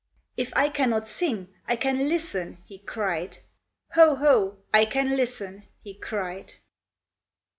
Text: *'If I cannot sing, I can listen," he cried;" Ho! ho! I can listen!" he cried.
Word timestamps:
*'If 0.35 0.51
I 0.57 0.69
cannot 0.69 1.05
sing, 1.05 1.49
I 1.67 1.75
can 1.75 2.09
listen," 2.09 2.57
he 2.65 2.79
cried;" 2.79 3.37
Ho! 3.93 4.15
ho! 4.15 4.57
I 4.73 4.83
can 4.85 5.15
listen!" 5.15 5.67
he 5.83 5.93
cried. 5.93 6.55